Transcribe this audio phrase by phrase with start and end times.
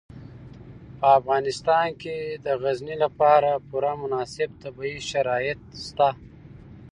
[0.99, 6.09] په افغانستان کې د غزني لپاره پوره مناسب طبیعي شرایط شته.